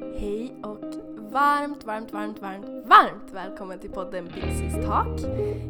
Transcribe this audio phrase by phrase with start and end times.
[0.00, 0.84] Hej och
[1.32, 5.20] varmt, varmt, varmt, varmt, varmt välkommen till podden Business Talk.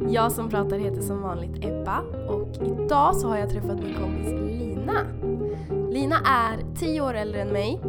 [0.09, 4.33] Jag som pratar heter som vanligt Ebba och idag så har jag träffat min kompis
[4.33, 5.07] Lina.
[5.91, 7.81] Lina är 10 år äldre än mig,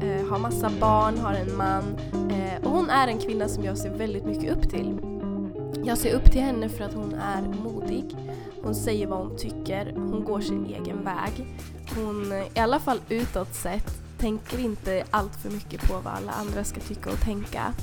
[0.00, 1.82] eh, har massa barn, har en man
[2.12, 4.98] eh, och hon är en kvinna som jag ser väldigt mycket upp till.
[5.84, 8.04] Jag ser upp till henne för att hon är modig,
[8.62, 11.46] hon säger vad hon tycker, hon går sin egen väg.
[11.96, 16.64] Hon, i alla fall utåt sett, tänker inte allt för mycket på vad alla andra
[16.64, 17.74] ska tycka och tänka.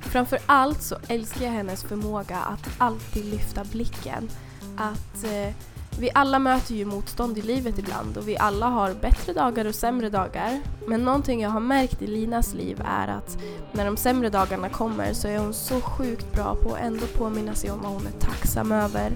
[0.00, 4.30] Framför allt så älskar jag hennes förmåga att alltid lyfta blicken.
[4.76, 5.54] Att eh,
[6.00, 9.74] vi alla möter ju motstånd i livet ibland och vi alla har bättre dagar och
[9.74, 10.60] sämre dagar.
[10.86, 13.38] Men någonting jag har märkt i Linas liv är att
[13.72, 17.54] när de sämre dagarna kommer så är hon så sjukt bra på att ändå påminna
[17.54, 19.12] sig om vad hon är tacksam över.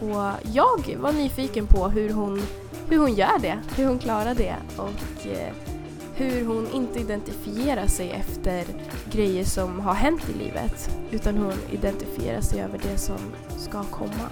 [0.00, 2.42] Och jag var nyfiken på hur hon,
[2.88, 5.75] hur hon gör det, hur hon klarar det och eh,
[6.16, 8.64] hur hon inte identifierar sig efter
[9.10, 13.18] grejer som har hänt i livet utan hon identifierar sig över det som
[13.58, 14.30] ska komma.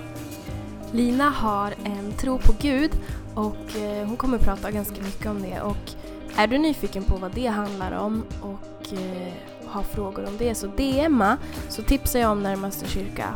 [0.92, 2.90] Lina har en tro på Gud
[3.34, 5.94] och eh, hon kommer prata ganska mycket om det och
[6.36, 9.32] är du nyfiken på vad det handlar om och eh,
[9.66, 13.34] har frågor om det så DMa så tipsar jag om närmaste kyrka.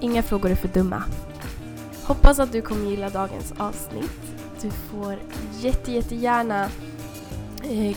[0.00, 1.02] Inga frågor är för dumma.
[2.04, 4.20] Hoppas att du kommer gilla dagens avsnitt.
[4.62, 5.18] Du får
[5.60, 6.68] jätte, jättegärna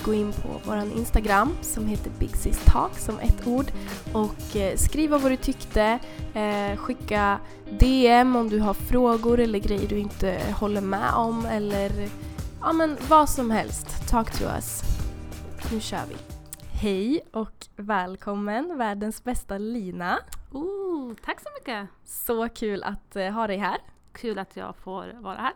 [0.05, 3.65] gå in på vår Instagram som heter Big Sis Talk som ett ord
[4.13, 5.99] och eh, skriva vad du tyckte,
[6.33, 7.39] eh, skicka
[7.69, 12.09] DM om du har frågor eller grejer du inte håller med om eller
[12.61, 14.09] ja men vad som helst.
[14.09, 14.81] Talk to us.
[15.71, 16.15] Nu kör vi.
[16.71, 20.19] Hej och välkommen världens bästa Lina.
[20.51, 21.89] Oh, tack så mycket!
[22.05, 23.77] Så kul att eh, ha dig här.
[24.11, 25.53] Kul att jag får vara här.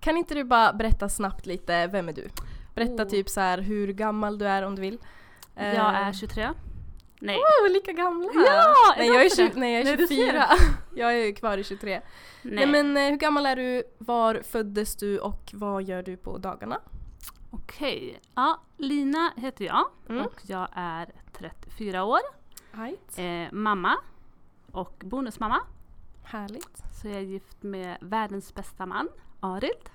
[0.00, 2.28] Kan inte du bara berätta snabbt lite, vem är du?
[2.76, 3.08] Berätta Oh.
[3.08, 4.98] typ så här hur gammal du är om du vill.
[5.54, 6.48] Jag är 23.
[7.20, 7.36] Nej.
[7.38, 8.30] Oh, lika gamla!
[8.34, 9.60] Ja, nej, jag är, inte tju- det?
[9.60, 10.14] nej, jag är Nej, du ser.
[10.16, 10.46] 24.
[10.94, 12.00] jag är kvar i 23.
[12.42, 12.54] Nej.
[12.54, 12.66] Nej.
[12.66, 13.82] men eh, hur gammal är du?
[13.98, 16.80] Var föddes du och vad gör du på dagarna?
[17.50, 18.20] Okej.
[18.34, 20.26] Ja, Lina heter jag Mm.
[20.26, 22.20] och jag är 34 år.
[22.72, 23.18] Right.
[23.18, 23.96] Eh, mamma
[24.72, 25.60] och bonusmamma.
[26.24, 26.82] Härligt.
[27.02, 29.08] Så jag är gift med världens bästa man,
[29.40, 29.90] Arild.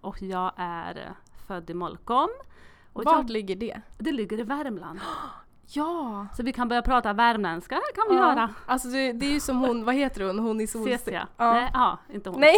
[0.00, 1.14] Och jag är
[1.46, 2.28] född i Molkom.
[2.92, 3.80] Och Vart jag, ligger det?
[3.98, 5.00] det ligger i Värmland.
[5.66, 6.26] Ja!
[6.36, 8.28] Så vi kan börja prata värmländska, kan vi ja.
[8.28, 8.54] göra.
[8.66, 10.38] Alltså det, det är ju som hon, vad heter hon?
[10.38, 10.98] Hon i Solsten.
[10.98, 11.28] Cecia.
[11.36, 11.52] Ja.
[11.52, 12.40] Nej, ja, inte hon.
[12.40, 12.56] Nej.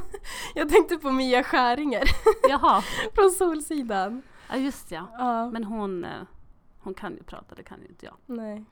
[0.54, 2.04] Jag tänkte på Mia Skäringer
[2.48, 2.82] Jaha,
[3.14, 4.22] från Solsidan.
[4.50, 5.06] ja just ja.
[5.18, 5.50] Ja.
[5.50, 6.10] Men hon, eh,
[6.78, 8.14] hon kan ju prata, det kan ju inte jag.
[8.26, 8.64] Nej.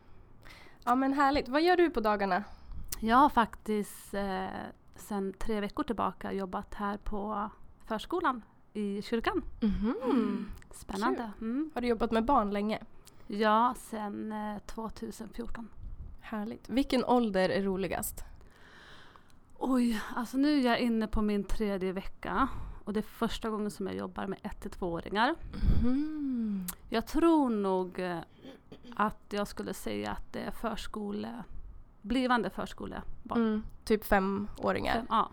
[0.85, 1.49] Ja men härligt.
[1.49, 2.45] Vad gör du på dagarna?
[3.01, 4.47] Jag har faktiskt eh,
[4.97, 7.51] sedan tre veckor tillbaka jobbat här på
[7.87, 8.43] förskolan
[8.75, 9.43] i kyrkan.
[9.61, 10.51] Mhm.
[10.71, 11.31] Spännande.
[11.41, 11.71] Mm.
[11.75, 12.79] Har du jobbat med barn länge?
[13.27, 15.69] Ja, sedan eh, 2014.
[16.21, 16.69] Härligt.
[16.69, 18.25] Vilken ålder är roligast?
[19.59, 22.49] Oj, alltså nu är jag inne på min tredje vecka
[22.85, 25.35] och det är första gången som jag jobbar med 1-2-åringar.
[25.83, 26.67] Mhm.
[26.89, 28.19] Jag tror nog eh,
[28.97, 31.43] att jag skulle säga att det är förskole,
[32.03, 33.41] blivande förskolebarn.
[33.43, 33.63] Mm.
[33.85, 34.95] Typ femåringar.
[34.95, 35.31] Fem- Ja,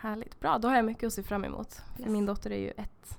[0.00, 0.40] Härligt.
[0.40, 1.82] Bra, då har jag mycket att se fram emot.
[1.98, 2.08] Yes.
[2.08, 3.18] min dotter är ju ett.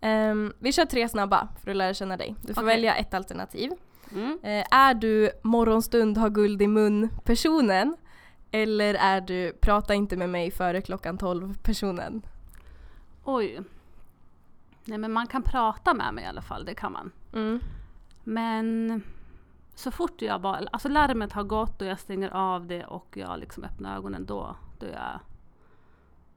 [0.00, 2.34] Ehm, vi kör tre snabba för att lära känna dig.
[2.42, 2.74] Du får Okej.
[2.74, 3.72] välja ett alternativ.
[4.12, 4.38] mm.
[4.42, 7.96] Eh, är du morgonstund har guld i mun personen?
[8.50, 12.22] Eller är du prata inte med mig före klockan 12 personen?
[13.24, 13.60] Oj.
[14.84, 17.12] Nej men man kan prata med mig i alla fall, det kan man.
[17.32, 17.60] Mm.
[18.24, 19.02] Men
[19.74, 23.38] så fort jag bara, alltså larmet har gått och jag stänger av det och jag
[23.40, 25.20] liksom öppnar ögonen då, då är jag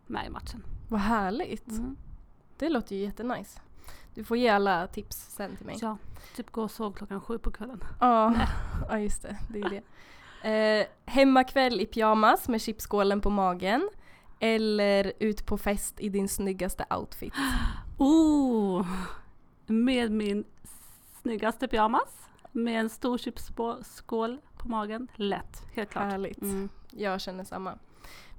[0.10, 0.64] med i matchen.
[0.88, 1.68] Vad härligt.
[1.68, 1.98] Mm.
[2.58, 3.62] Det låter ju jättenice.
[4.14, 5.78] Du får ge alla tips sen till mig.
[5.82, 5.98] Ja,
[6.36, 7.84] typ gå och sov klockan sju på kvällen.
[8.00, 8.34] Ja,
[8.90, 9.38] ja just det.
[9.50, 9.84] Det är det.
[10.42, 13.90] Eh, hemmakväll i pyjamas med chipskålen på magen.
[14.40, 17.34] Eller ut på fest i din snyggaste outfit.
[17.98, 18.88] Oh!
[19.66, 20.44] Med min
[21.22, 25.08] snyggaste pyjamas, med en stor chipsskål på magen.
[25.16, 26.12] Lätt, helt klart.
[26.12, 26.42] Härligt.
[26.42, 26.70] Mm.
[26.92, 27.78] Jag känner samma.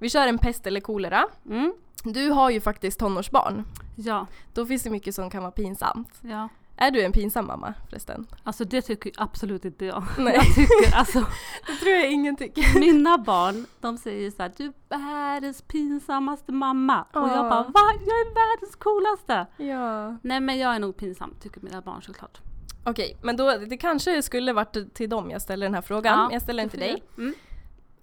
[0.01, 1.25] Vi kör en pest eller kolera.
[1.49, 1.73] Mm.
[2.03, 3.63] Du har ju faktiskt tonårsbarn.
[3.95, 6.19] Ja, Då finns det mycket som kan vara pinsamt.
[6.21, 6.49] ja.
[6.77, 8.27] Är du en pinsam mamma förresten?
[8.43, 10.03] Alltså det tycker absolut inte jag.
[10.17, 10.33] Nej.
[10.35, 11.19] Jag tycker alltså
[11.67, 12.79] Det tror jag ingen tycker.
[12.79, 17.01] Mina barn, de säger så här, du är världens pinsammaste mamma.
[17.13, 17.91] Och jag bara, va?
[17.99, 19.47] Jag är världens coolaste!
[19.63, 20.17] Ja.
[20.21, 22.41] Nej men jag är nog pinsam, tycker mina barn såklart.
[22.83, 26.19] Okej, men då, det kanske skulle varit till dem jag ställer den här frågan.
[26.23, 27.03] men jag ställer den till dig.
[27.17, 27.33] Mm.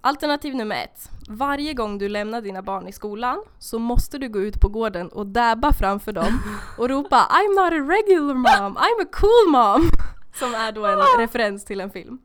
[0.01, 1.11] Alternativ nummer ett.
[1.29, 5.09] Varje gång du lämnar dina barn i skolan så måste du gå ut på gården
[5.09, 6.41] och dabba framför dem
[6.79, 9.91] och ropa I'm not a regular mom, I'm a cool mom!
[10.35, 12.19] Som är då en referens till en film.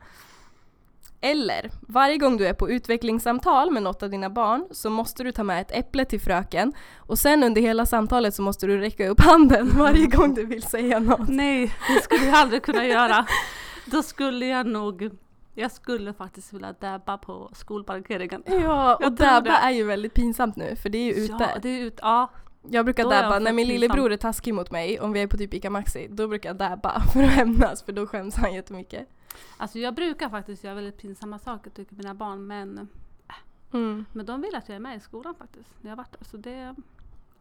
[1.21, 5.31] Eller, varje gång du är på utvecklingssamtal med något av dina barn så måste du
[5.31, 9.09] ta med ett äpple till fröken och sen under hela samtalet så måste du räcka
[9.09, 11.29] upp handen varje gång du vill säga något.
[11.29, 13.25] Nej, det skulle jag aldrig kunna göra.
[13.85, 15.09] Då skulle jag nog,
[15.53, 18.43] jag skulle faktiskt vilja dabba på skolparkeringen.
[18.45, 19.49] Ja, och dabba det.
[19.57, 21.33] är ju väldigt pinsamt nu för det är ju ute.
[21.53, 22.29] Ja, det är ut, ja.
[22.69, 25.37] Jag brukar Då dabba, när min lillebror är taskig mot mig, om vi är på
[25.37, 29.07] typ Ica Maxi, då brukar jag dabba för att hämnas för då skäms han jättemycket.
[29.57, 32.87] Alltså jag brukar faktiskt göra väldigt pinsamma saker tycker mina barn men,
[33.73, 34.05] Mm.
[34.11, 35.69] men de vill att jag är med i skolan faktiskt.
[35.81, 36.25] Jag har varit där.
[36.25, 36.75] Så det,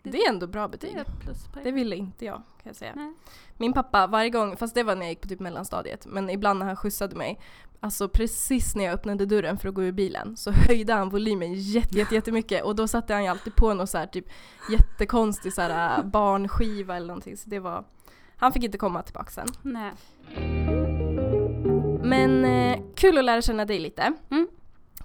[0.03, 0.97] Det är ändå bra det betyg.
[1.21, 1.65] pluspoäng.
[1.65, 2.93] Det ville inte jag, kan jag säga.
[2.97, 3.13] Nej.
[3.57, 6.59] Min pappa, varje gång, fast det var när jag gick på typ mellanstadiet, men ibland
[6.59, 7.41] när han skjutsade mig,
[7.83, 11.55] alltså precis när jag öppnade dörren för att gå ur bilen så höjde han volymen
[11.55, 14.27] jätte, jätte, jättemycket och då satte han ju alltid på någon så här typ
[14.71, 17.85] jättekonstig så här äh, barnskiva eller någonting så det var,
[18.37, 19.49] han fick inte komma tillbaka sen.
[19.63, 19.93] Nej.
[22.03, 24.13] Men eh, kul att lära känna dig lite.
[24.31, 24.49] Mm.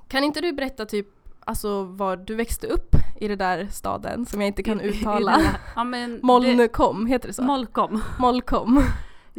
[0.08, 1.08] Kan inte du berätta typ
[1.40, 5.42] alltså var du växte upp i den där staden som jag inte kan uttala?
[5.76, 5.84] ja,
[6.22, 7.44] Molnkom, heter det så?
[7.44, 8.02] Molkom.
[8.20, 8.84] Molkom.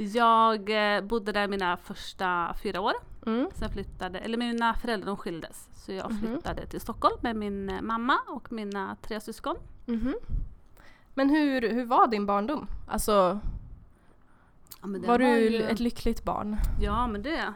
[0.02, 2.92] Jag eh, bodde där mina första fyra år.
[3.26, 3.48] Mm.
[3.54, 5.68] Sen flyttade, eller mina föräldrar de skildes.
[5.74, 6.18] Så jag Mhm.
[6.18, 9.56] flyttade till Stockholm med min eh, mamma och mina tre syskon.
[9.86, 10.14] Mhm.
[11.14, 12.66] Men hur, hur var din barndom?
[12.88, 13.40] Alltså,
[14.82, 16.56] Ja, det var du ju- ett lyckligt barn?
[16.80, 17.52] Ja men det,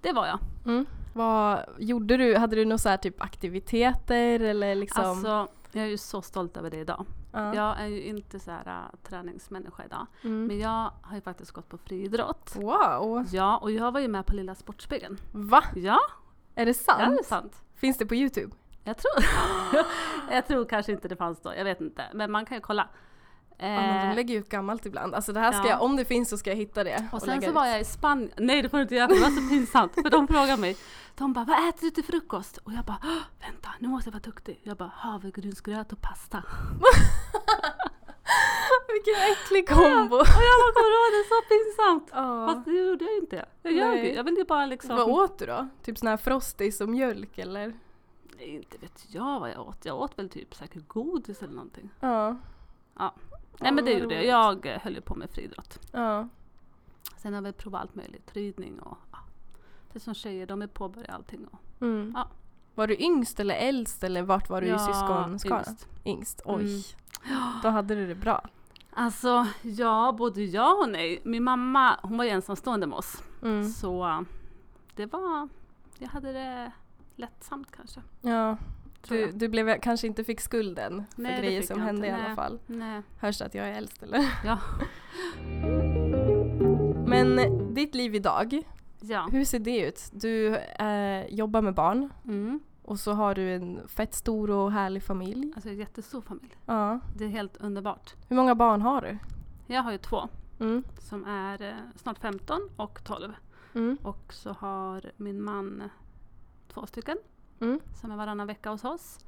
[0.00, 0.38] det var jag.
[0.66, 0.86] Mm.
[1.14, 2.36] Vad gjorde du?
[2.36, 5.04] Hade du några typ aktiviteter eller liksom?
[5.04, 7.04] Alltså, jag är ju så stolt över det idag.
[7.32, 7.54] Ja.
[7.54, 10.06] Jag är ju inte så här äh, träningsmänniska idag.
[10.22, 10.46] Mm.
[10.46, 12.56] Men jag har ju faktiskt gått på friidrott.
[12.56, 13.26] Wow!
[13.32, 15.18] Ja, och jag var ju med på Lilla Sportspegeln.
[15.32, 15.64] Va?
[15.74, 16.00] Ja,
[16.54, 17.16] Är det ja sant?
[17.16, 17.62] det är sant.
[17.74, 18.56] Finns det på Youtube?
[18.84, 19.24] Jag tror,
[20.30, 22.04] jag tror kanske inte det fanns då, jag vet inte.
[22.14, 22.88] Men man kan ju kolla.
[23.62, 25.14] Ja, men de Eh, lägger ut gammalt ibland.
[25.14, 25.68] Alltså det här ska ja.
[25.70, 27.08] jag, om det finns så ska jag hitta det.
[27.12, 27.54] och sen lägga så ut.
[27.54, 29.94] var jag i Spanien, nej det får du inte göra för det var så pinsamt.
[29.94, 30.76] För de frågade mig,
[31.18, 32.56] de bara vad äter du till frukost?
[32.56, 34.60] Och jag bara "Åh, vänta nu måste jag vara duktig.
[34.62, 36.42] Jag bara havregrynsgröt och pasta.
[38.92, 40.16] Vilken äcklig kombo!
[40.16, 42.10] Och jag bara kommer ihåg det är så pinsamt.
[42.14, 42.46] Ja.
[42.54, 43.44] Fast det gjorde jag inte.
[43.62, 44.12] Jag ljög ju.
[44.14, 44.96] Jag ville ju bara liksom.
[44.96, 45.68] Vad åt du då?
[45.82, 47.74] Typ sån här frostis och mjölk eller?
[48.36, 49.84] Nej, inte vet jag vad jag åt.
[49.84, 51.90] Jag åt väl typ säkert godis eller någonting.
[52.00, 52.36] Ja.
[52.98, 53.14] Ja.
[53.60, 54.66] Nej men det gjorde jag.
[54.66, 55.78] Jag höll ju på med friidrott.
[55.92, 56.28] Ja.
[57.16, 58.30] Sen har väl provat allt möjligt.
[58.36, 59.18] Ridning och ja.
[59.92, 61.46] Det som tjejer, de är påbörja allting.
[61.50, 62.12] Och, Mm.
[62.16, 62.28] Ja.
[62.74, 65.68] Var du yngst eller äldst eller vart var du i syskonskaran?
[65.68, 65.88] yngst.
[66.04, 66.42] Yngst.
[66.44, 66.84] Oj.
[67.24, 67.38] Mm.
[67.62, 68.48] Då hade du det bra.
[68.92, 71.20] Alltså ja, både ja och nej.
[71.24, 73.22] Min mamma, hon var ju ensamstående med oss.
[73.42, 73.68] Mm.
[73.68, 74.24] Så
[74.94, 75.48] det var,
[75.98, 76.72] jag hade det
[77.16, 78.00] lättsamt kanske.
[78.20, 78.56] Ja.
[79.08, 82.20] Du, du blev, kanske inte fick skulden för Nej, det grejer som hände inte.
[82.20, 82.58] i alla fall.
[82.66, 83.02] Nej.
[83.18, 84.24] Hörs det att jag är äldst eller?
[84.44, 84.58] Ja.
[87.06, 87.36] Men
[87.74, 88.62] ditt liv idag,
[89.00, 89.28] ja.
[89.32, 90.08] hur ser det ut?
[90.12, 92.60] Du eh, jobbar med barn Mm.
[92.82, 95.52] och så har du en fett stor och härlig familj.
[95.54, 96.56] Alltså en jättestor familj.
[96.66, 97.00] Ja.
[97.18, 98.14] Det är helt underbart.
[98.28, 99.18] Hur många barn har du?
[99.74, 100.28] Jag har ju två
[100.60, 100.82] Mm.
[100.98, 103.32] som är eh, snart 15 och 12.
[103.74, 103.98] Mm.
[104.02, 105.82] Och så har min man
[106.74, 107.16] två stycken
[107.60, 107.80] Mm.
[108.00, 109.18] som är varannan vecka hos oss.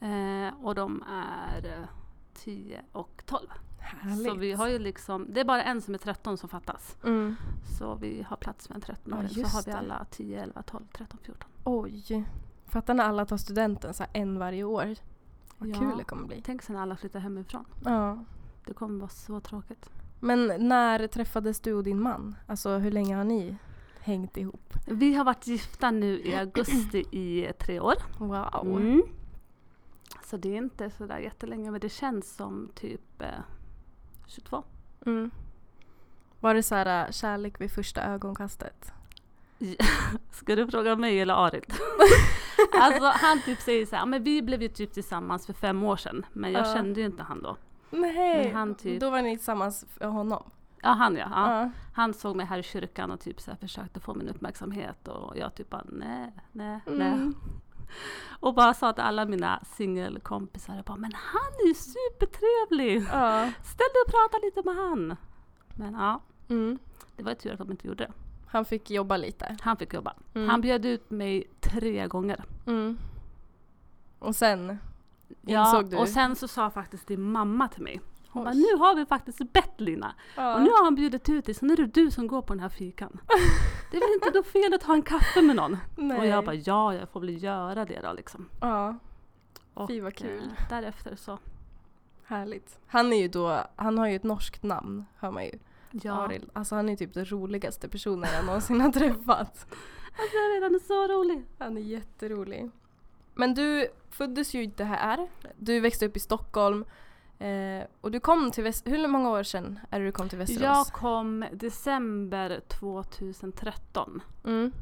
[0.00, 1.88] Eh, och de är eh,
[2.34, 3.48] 10 och 12.
[3.78, 4.26] Härligt.
[4.26, 6.96] Så vi har ju liksom, det är bara en som är 13 som fattas.
[7.04, 7.34] Mm.
[7.78, 10.84] Så vi har plats med en 13 Ja, så har vi alla 10, 11, 12,
[10.92, 11.48] 13, 14.
[11.64, 12.24] Oj.
[12.64, 14.94] Fattar när alla tar studenten så en varje år.
[15.58, 15.78] Vad Ja.
[15.78, 16.42] kul det kommer bli.
[16.44, 17.64] Tänk sen när alla flyttar hemifrån.
[17.84, 18.24] Ja.
[18.64, 19.90] Det kommer vara så tråkigt.
[20.20, 22.36] Men när träffades du och din man?
[22.46, 23.56] Alltså hur länge har ni
[24.00, 24.74] hängt ihop?
[24.86, 27.94] Vi har varit gifta nu i augusti i eh, tre år.
[28.18, 28.76] Wow.
[28.80, 29.02] Mm.
[30.24, 33.28] Så det är inte sådär jättelänge men det känns som typ eh,
[34.26, 34.62] 22.
[35.06, 35.30] Mm.
[36.40, 38.92] Var det så här äh, kärlek vid första ögonkastet?
[40.30, 41.64] Ska du fråga mig eller Arit?
[42.80, 46.26] alltså han typ säger såhär, men vi blev ju typ tillsammans för fem år sedan
[46.32, 46.74] men jag Ja.
[46.74, 47.56] kände ju inte han då.
[47.90, 50.50] Nej, Men han typ- då var ni tillsammans för honom?
[50.82, 51.28] Ja han ja.
[51.30, 51.60] ja.
[51.62, 51.70] Ja.
[51.94, 55.36] Han såg mig här i kyrkan och typ så här försökte få min uppmärksamhet och
[55.36, 57.08] jag typ bara nej, nej, nej.
[57.12, 57.34] Mm.
[58.40, 63.02] Och bara sa till alla mina singelkompisar, jag bara, men han är ju supertrevlig!
[63.12, 63.50] Ja.
[63.64, 65.16] Ställ dig och prata lite med han!
[65.76, 66.78] Men ja, Mm.
[67.16, 68.12] det var ju tur att de inte gjorde det.
[68.46, 69.56] Han fick jobba lite.
[69.60, 70.14] Han fick jobba.
[70.34, 70.48] Mm.
[70.48, 72.44] Han bjöd ut mig tre gånger.
[72.66, 72.98] Mm.
[74.18, 74.78] Och sen
[75.40, 75.96] Ja, insåg du?
[75.96, 78.00] och sen så sa faktiskt din mamma till mig,
[78.38, 80.14] hon bara, nu har vi faktiskt bett Lina.
[80.36, 80.54] ja.
[80.54, 82.54] Och nu har han bjudit ut dig så nu är det du som går på
[82.54, 83.20] den här fikan.
[83.90, 85.76] det är väl inte något fel att ta en kaffe med någon?
[85.96, 86.18] Nej.
[86.18, 88.48] Och jag bara ja, jag får väl göra det då liksom.
[88.60, 88.94] Ja,
[89.74, 90.42] Och, Fy, vad kul.
[90.58, 91.38] eh, därefter så,
[92.24, 92.78] härligt.
[92.86, 95.52] Han är ju då, han har ju ett norskt namn, hör man ju.
[95.90, 96.12] ja.
[96.12, 96.50] Arild.
[96.52, 99.66] Alltså han är typ den roligaste personen jag någonsin har träffat.
[100.20, 101.44] Alltså jag vet, han är så rolig.
[101.58, 102.70] Han är jätterolig.
[103.34, 105.28] Men du föddes ju inte här.
[105.56, 106.84] Du växte upp i Stockholm.
[107.38, 108.86] Eh, och du kom till Väst...
[108.86, 110.62] Hur många år sedan är det du kom till Västerås?
[110.62, 114.20] Jag kom december 2013.
[114.44, 114.72] Mm.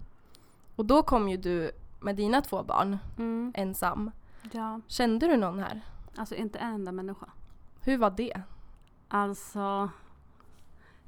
[0.77, 1.71] Och då kom ju du
[2.01, 3.53] med dina två barn Mm.
[3.57, 4.11] ensam.
[4.53, 5.81] Ja, Kände du någon här?
[6.17, 7.27] alltså inte en enda människa.
[7.81, 8.43] Hur var det?
[9.09, 9.91] Alltså,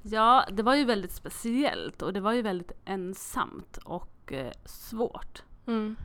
[0.02, 5.43] ja det var ju väldigt speciellt och det var ju väldigt ensamt och eh, svårt.
[5.67, 5.97] Mm.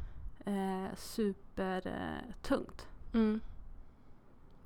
[0.45, 2.87] Eh, Supertungt.
[3.13, 3.41] Mm.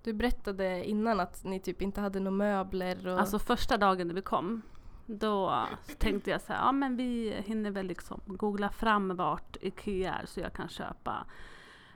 [0.07, 3.19] Du berättade innan att ni typ inte hade några möbler och...
[3.19, 4.61] Alltså första dagen när vi kom,
[5.05, 5.65] då
[5.97, 10.25] tänkte jag så här, ja men vi hinner väl liksom googla fram vart IKEA är
[10.25, 11.25] så jag kan köpa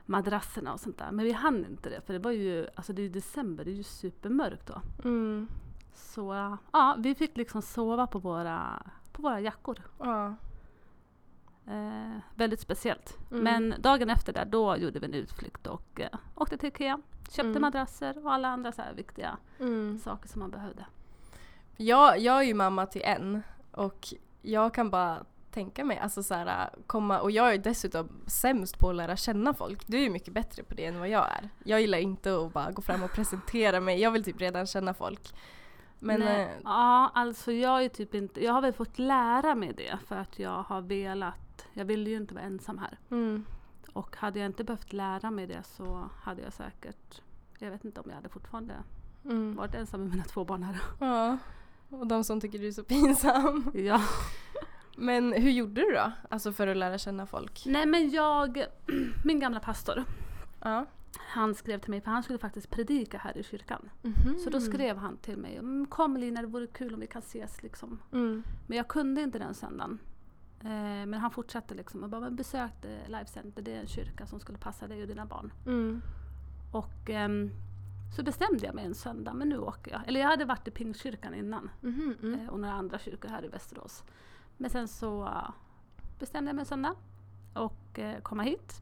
[0.05, 1.11] madrasserna och sånt där.
[1.11, 3.71] Men vi hann inte det för det var ju, alltså det är ju december, det
[3.71, 4.81] är ju supermörkt då.
[5.03, 5.47] Mm.
[5.93, 9.81] Så ja, vi fick liksom sova på våra, på våra jackor.
[9.99, 10.35] Ja.
[11.67, 13.17] Eh, väldigt speciellt.
[13.31, 13.43] Mm.
[13.43, 16.99] Men dagen efter där, då gjorde vi en utflykt och eh, åkte till IKEA.
[17.29, 17.61] Köpte Mm.
[17.61, 19.99] madrasser och alla andra så viktiga Mm.
[19.99, 20.85] saker som man behövde.
[21.77, 24.07] Jag, jag är ju mamma till en och
[24.41, 28.89] jag kan bara tänka mig, alltså så här, komma, och jag är dessutom sämst på
[28.89, 29.87] att lära känna folk.
[29.87, 31.49] Du är mycket bättre på det än vad jag är.
[31.63, 34.93] Jag gillar inte att bara gå fram och presentera mig, jag vill typ redan känna
[34.93, 35.33] folk.
[35.99, 39.73] Men Nej, eh, ja, alltså jag är typ inte, jag har väl fått lära mig
[39.77, 41.35] det för att jag har velat,
[41.73, 42.99] jag ville ju inte vara ensam här.
[43.11, 43.45] mm,
[43.93, 47.21] Och hade jag inte behövt lära mig det så hade jag säkert,
[47.59, 48.73] jag vet inte om jag hade fortfarande
[49.25, 49.55] mm.
[49.55, 50.81] varit ensam med mina två barn här.
[50.99, 51.37] Ja.
[51.89, 53.71] Och de som tycker du är så pinsam.
[53.75, 54.01] Ja.
[54.97, 56.11] Men hur gjorde du då?
[56.29, 57.63] Alltså för att lära känna folk?
[57.65, 58.65] Nej men jag,
[59.25, 60.03] min gamla pastor,
[60.61, 60.85] Ja.
[61.17, 63.89] han skrev till mig, för han skulle faktiskt predika här i kyrkan.
[64.01, 64.39] Mhm.
[64.39, 67.21] Så då skrev han till mig, "Mm, kom Lina det vore kul om vi kan
[67.21, 67.99] ses liksom.
[68.11, 68.43] Mm.
[68.67, 69.99] Men jag kunde inte den söndagen.
[70.63, 73.87] Eh, men han fortsatte liksom och bara, men besök det Life Center, det är en
[73.87, 75.53] kyrka som skulle passa dig och dina barn.
[75.65, 76.01] Mm.
[76.71, 77.51] Och ehm,
[78.15, 80.07] så bestämde jag mig en söndag, men nu åker jag.
[80.07, 82.39] Eller jag hade varit i Pingstkyrkan innan Mhm, mm.
[82.39, 84.03] eh, och några andra kyrkor här i Västerås.
[84.57, 85.29] Men sen så
[86.19, 86.95] bestämde jag mig en söndag
[87.53, 88.81] och eh, komma hit.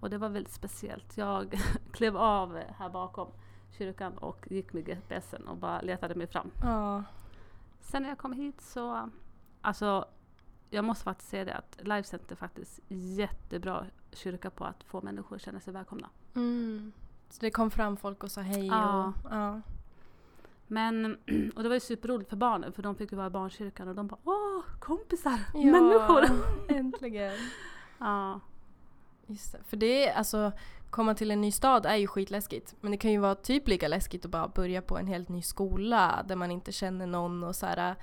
[0.00, 1.16] Och det var väldigt speciellt.
[1.16, 1.60] Jag
[1.92, 3.28] klev av här bakom
[3.78, 6.50] kyrkan och gick med GPSen och bara letade mig fram.
[7.80, 9.10] Sen när jag kom hit så,
[9.60, 10.06] alltså
[10.72, 15.00] jag måste faktiskt säga det att Life Center är faktiskt jättebra kyrka på att få
[15.00, 16.08] människor att känna sig välkomna.
[16.34, 16.92] Mm.
[17.30, 19.06] Så det kom fram folk och sa hej Ja.
[19.24, 19.30] och...
[19.30, 19.60] Ja.
[20.66, 21.16] Men,
[21.56, 23.94] och det var ju superroligt för barnen för de fick ju vara i barnkyrkan och
[23.94, 26.24] de bara åh, kompisar, Ja, människor!
[26.68, 27.34] Äntligen.
[27.98, 28.40] Ja,
[29.26, 29.58] Just det.
[29.66, 30.52] För det är alltså,
[30.90, 32.74] komma till en ny stad är ju skitläskigt.
[32.80, 35.42] Men det kan ju vara typ lika läskigt att bara börja på en helt ny
[35.42, 37.96] skola där man inte känner någon och så här.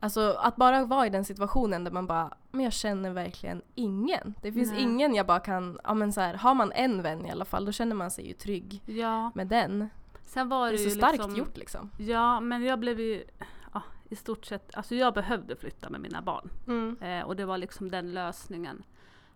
[0.00, 4.34] Alltså att bara vara i den situationen där man bara, men jag känner verkligen ingen.
[4.42, 4.82] Det finns Nej.
[4.82, 7.64] ingen jag bara kan, ja men så här, har man en vän i alla fall
[7.64, 9.30] då känner man sig ju trygg ja.
[9.34, 9.88] med den.
[10.24, 11.90] Sen var Det det, är så starkt liksom, gjort liksom.
[11.98, 13.24] Ja, men jag blev ju
[13.72, 16.50] ja, i stort sett, alltså jag behövde flytta med mina barn.
[16.66, 16.96] Mm.
[17.00, 18.82] Eh, och det var liksom den lösningen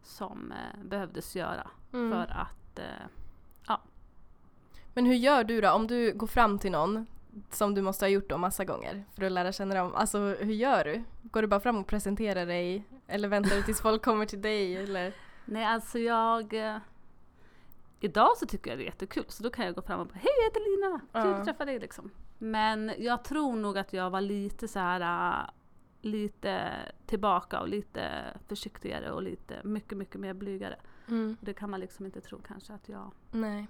[0.02, 2.12] som eh, behövdes göra Mm.
[2.12, 3.76] för att eh,
[4.94, 7.06] Men hur gör du då om du går fram till någon
[7.50, 9.94] som du måste ha gjort då massa gånger för att lära känna dem?
[9.94, 11.04] Alltså hur gör du?
[11.22, 12.84] Går du bara fram och presenterar dig?
[13.06, 14.76] Eller väntar du tills folk kommer till dig?
[14.76, 15.14] Eller?
[15.44, 16.54] Nej, alltså jag...
[16.54, 16.76] Eh,
[18.00, 20.14] idag så tycker jag det är jättekul, så då kan jag gå fram och bara
[20.14, 21.00] Hej, jag heter Lina!
[21.24, 22.10] Kul att träffa dig liksom.
[22.38, 25.00] Men jag tror nog att jag var lite så här
[25.40, 25.50] äh,
[26.00, 26.72] lite
[27.06, 28.10] tillbaka och lite
[28.48, 30.76] försiktigare och lite mycket, mycket mer blygare.
[31.08, 31.36] Mm.
[31.40, 33.10] Det kan man liksom inte tro kanske att jag...
[33.30, 33.66] Nej.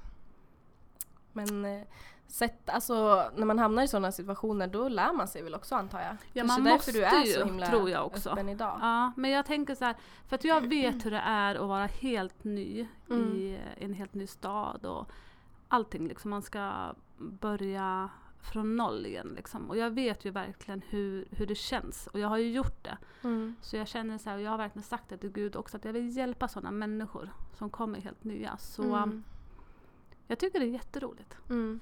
[1.33, 1.83] Men eh,
[2.29, 6.01] sätt, alltså, när man hamnar i sådana situationer då lär man sig väl också antar
[6.01, 6.13] jag?
[6.13, 8.31] Ja, Kanske man måste du är ju, så himla tror jag också.
[8.31, 8.79] öppen idag.
[8.83, 9.97] Ja, men jag tänker så här,
[10.29, 13.23] för att jag vet hur det är att vara helt ny Mm.
[13.37, 15.11] i en helt ny stad och
[15.69, 16.31] allting liksom.
[16.31, 19.71] Man ska börja från noll igen liksom.
[19.71, 22.99] Och jag vet ju verkligen hur, hur det känns och jag har ju gjort det.
[23.23, 23.57] Mm.
[23.61, 25.85] Så jag känner så här, och jag har verkligen sagt det till Gud också, att
[25.85, 28.57] jag vill hjälpa sådana människor som kommer helt nya.
[28.57, 29.25] Så Mm.
[30.27, 31.37] jag tycker det är jätteroligt.
[31.51, 31.81] Mm.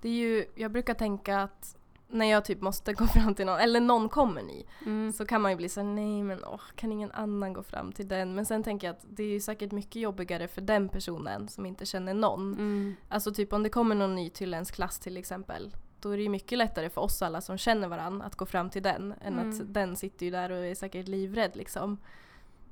[0.00, 1.76] Det är ju, jag brukar tänka att
[2.08, 5.12] när jag typ måste gå fram till någon, eller någon kommer ny, Mm.
[5.12, 7.92] så kan man ju bli så här, nej men åh, kan ingen annan gå fram
[7.92, 8.34] till den?
[8.34, 11.66] Men sen tänker jag att det är ju säkert mycket jobbigare för den personen som
[11.66, 12.52] inte känner någon.
[12.52, 12.96] Mm.
[13.08, 15.74] Alltså typ om det kommer någon ny till ens klass till exempel.
[16.00, 18.70] då är det ju mycket lättare för oss alla som känner varandra att gå fram
[18.70, 19.50] till den än Mm.
[19.50, 21.98] att den sitter ju där och är säkert livrädd liksom.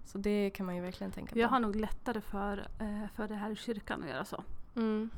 [0.05, 1.39] Så det kan man ju verkligen tänka på.
[1.39, 4.43] Jag har nog lättare för, eh, för det här i kyrkan att göra så.
[4.77, 5.11] Mm.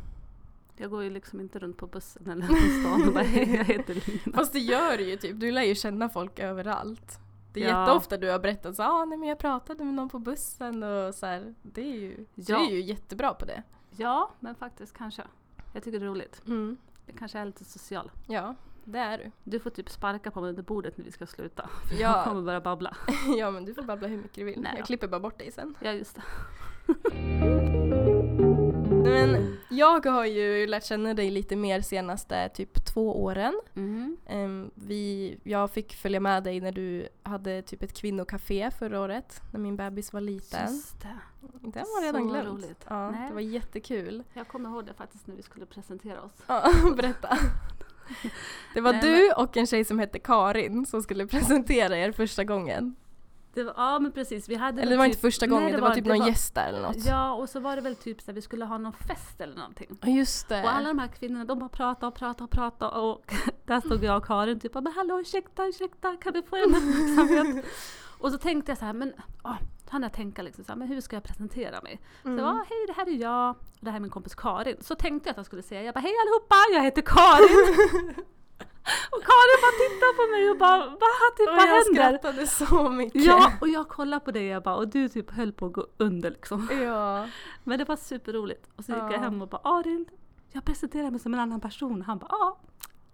[0.76, 3.64] Jag går ju liksom inte runt på bussen eller på stan och bara hej jag
[3.64, 4.36] heter Lina.
[4.36, 7.18] Fast det gör du ju typ, du lär ju känna folk överallt.
[7.52, 7.80] Det är Ja.
[7.80, 11.14] jätteofta du har berättat så ah, nej men jag pratade med någon på bussen och
[11.14, 12.66] så här, det är ju, du Ja.
[12.66, 13.62] är ju jättebra på det.
[13.96, 15.22] Ja, men faktiskt kanske.
[15.72, 16.42] Jag tycker det är roligt.
[16.46, 16.76] Mm.
[17.06, 18.10] Jag kanske är lite social.
[18.26, 18.54] Ja,
[18.84, 19.30] det är du.
[19.44, 21.68] Du får typ sparka på mig under bordet när vi ska sluta.
[21.88, 22.16] För Ja.
[22.16, 22.96] jag kommer börja babbla.
[23.38, 24.60] ja men du får babbla hur mycket du vill.
[24.60, 25.74] Nej jag klipper bara bort dig sen.
[25.80, 26.22] Ja, just det.
[28.90, 33.60] Men jag har ju lärt känna dig lite mer senaste typ två åren.
[33.74, 34.16] Mhm.
[34.26, 39.42] Ehm, vi, jag fick följa med dig när du hade typ ett kvinnocafé förra året
[39.52, 40.72] när min bebis var liten.
[40.72, 41.18] Just det.
[41.62, 42.48] Den var redan Så glömt.
[42.48, 42.84] roligt.
[42.88, 43.28] Ja, Nej.
[43.28, 44.22] det var jättekul.
[44.34, 46.32] Jag kommer ihåg det faktiskt när vi skulle presentera oss.
[46.46, 47.38] Ja, berätta.
[48.74, 52.44] Det var Nej, du och en tjej som hette Karin som skulle presentera er första
[52.44, 52.96] gången.
[53.56, 54.48] Det var, ja men precis.
[54.48, 56.28] Vi hade Eller det var typ, inte första nej, gången, det var typ någon var-
[56.28, 57.04] gäst där eller något.
[57.06, 59.54] Ja, och så var det väl typ så att vi skulle ha någon fest eller
[59.56, 59.98] någonting.
[60.04, 60.62] Just det.
[60.62, 63.32] Och alla de här kvinnorna de bara pratade och pratade och pratade och
[63.66, 67.64] där stod jag och Karin typ bara hallå ursäkta, ursäkta, kan vi få en uppmärksamhet?
[68.18, 69.12] och så tänkte jag så här, men
[69.44, 72.00] åh, så hann jag tänka liksom så här, men hur ska jag presentera mig?
[72.24, 72.38] Mm.
[72.38, 74.76] Så jag bara, hej det här är jag, och det här är min kompis Karin.
[74.80, 78.14] Så tänkte jag att jag skulle säga, jag bara hej allihopa, jag heter Karin!
[79.10, 81.06] och Karin bara tittade på mig och bara, va?
[81.36, 81.94] Typ, Och vad jag händer?
[82.18, 83.24] skrattade så mycket.
[83.24, 85.86] Ja, och jag kollade på dig jag bara, och du typ höll på att gå
[85.96, 86.68] under liksom.
[86.82, 87.26] ja.
[87.64, 88.70] Men det var superroligt.
[88.76, 89.12] Och så gick Ja.
[89.12, 90.08] jag hem och bara Arild,
[90.52, 92.02] jag presenterar mig som en annan person.
[92.02, 92.58] Han bara ja,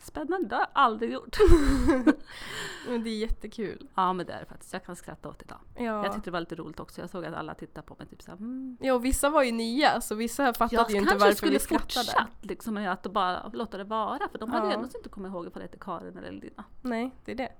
[0.04, 1.36] spännande, det har jag aldrig gjort.
[2.88, 3.88] Men det är jättekul.
[3.94, 5.58] ja men det är det faktiskt, jag kan skratta åt det idag.
[5.76, 6.04] Ja.
[6.04, 8.22] Jag tyckte det var lite roligt också, jag såg att alla tittade på mig typ
[8.22, 8.76] såhär mm.
[8.80, 11.52] ja, och vissa var ju nya så vissa fattade Jag ju inte kanske varför skulle
[11.52, 12.04] vi skrattade.
[12.06, 14.72] fortsatt liksom med att bara låta det vara för de hade Ja.
[14.72, 16.64] ändå inte kommit ihåg ifall det hette Karin eller Lina.
[16.82, 17.52] Nej, det är det.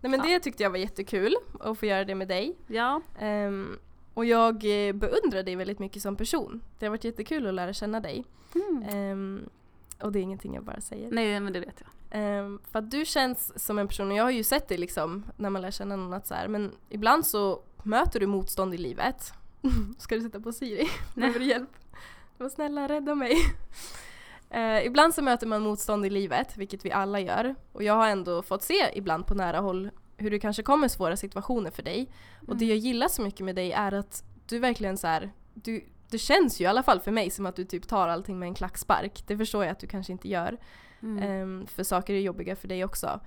[0.00, 0.26] Nej men Ja.
[0.26, 2.56] det tyckte jag var jättekul att få göra det med dig.
[2.66, 3.78] Ja, Ehm,
[4.14, 4.58] och jag
[4.94, 6.62] beundrar dig väldigt mycket som person.
[6.78, 8.24] Det har varit jättekul att lära känna dig.
[8.54, 8.82] mm.
[8.88, 9.48] Ehm,
[10.02, 11.10] och det är ingenting jag bara säger.
[11.10, 11.88] nej men det vet jag.
[12.10, 15.24] Ehm, för att du känns som en person, och jag har ju sett dig liksom
[15.36, 18.78] när man lär känna någon att så här, men ibland så möter du motstånd i
[18.78, 19.32] livet.
[19.98, 20.88] Ska du sätta på Siri?
[21.14, 21.70] Behöver du hjälp?
[22.36, 23.34] Du var snälla rädda mig.
[24.50, 27.54] Eh, ibland så möter man motstånd i livet, vilket vi alla gör.
[27.72, 31.16] Och jag har ändå fått se ibland på nära håll hur det kanske kommer svåra
[31.16, 32.10] situationer för dig.
[32.46, 35.84] Och det jag gillar så mycket med dig är att du verkligen så här, du,
[36.10, 38.46] det känns ju i alla fall för mig som att du typ tar allting med
[38.46, 39.24] en klackspark.
[39.26, 40.58] Det förstår jag att du kanske inte gör.
[41.02, 41.22] Mm.
[41.22, 43.20] Ehm, för saker är jobbiga för dig också.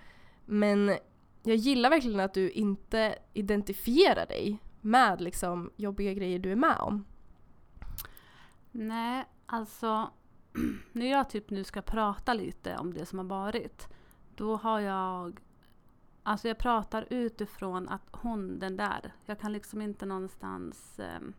[0.45, 0.97] Men
[1.43, 6.77] jag gillar verkligen att du inte identifierar dig med liksom jobbiga grejer du är med
[6.79, 7.05] om.
[8.71, 10.11] Nej, alltså
[10.91, 13.87] när jag typ nu ska prata lite om det som har varit,
[14.35, 15.39] då har jag
[16.23, 21.33] Alltså jag pratar utifrån att hon, den där, jag kan liksom inte någonstans ehm,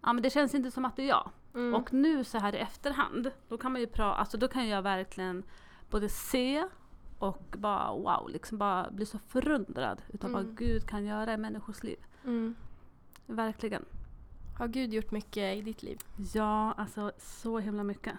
[0.00, 1.30] Ja men det känns inte som att det är jag.
[1.54, 1.74] Mm.
[1.74, 4.82] Och nu så här i efterhand, då kan man ju prata, alltså då kan jag
[4.82, 5.42] verkligen
[5.90, 6.68] både se
[7.18, 10.44] och bara wow, liksom bara bli så förundrad utav Mm.
[10.44, 11.98] vad Gud kan göra i människors liv.
[12.24, 12.54] Mm.
[13.26, 13.84] Verkligen.
[14.58, 15.98] Har Gud gjort mycket i ditt liv?
[16.34, 18.14] Ja, alltså så himla mycket.